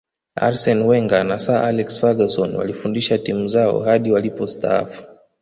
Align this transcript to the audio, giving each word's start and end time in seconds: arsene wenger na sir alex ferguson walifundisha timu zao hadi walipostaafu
arsene 0.47 0.85
wenger 0.89 1.23
na 1.23 1.39
sir 1.39 1.55
alex 1.61 1.97
ferguson 1.99 2.55
walifundisha 2.55 3.17
timu 3.17 3.47
zao 3.47 3.79
hadi 3.79 4.11
walipostaafu 4.11 5.03